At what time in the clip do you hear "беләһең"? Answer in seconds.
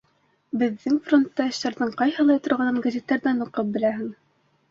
3.77-4.09